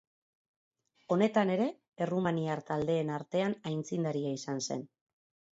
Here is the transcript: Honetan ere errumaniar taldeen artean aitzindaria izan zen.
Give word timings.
Honetan 1.15 1.51
ere 1.57 1.67
errumaniar 2.05 2.63
taldeen 2.71 3.15
artean 3.19 3.55
aitzindaria 3.73 4.35
izan 4.41 4.65
zen. 4.71 4.87